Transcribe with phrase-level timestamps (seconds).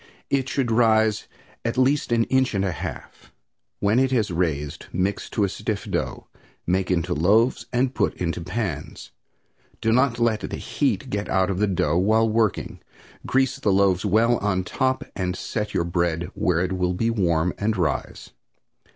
[0.31, 1.27] It should rise
[1.63, 3.31] at least an inch and a half.
[3.79, 6.25] When it has raised mix to a stiff dough,
[6.65, 9.11] make into loaves and put into pans.
[9.79, 12.79] Do not let the heat get out of the dough while working.
[13.27, 17.53] Grease the loaves well on top and set your bread where it will be warm
[17.59, 18.31] and rise.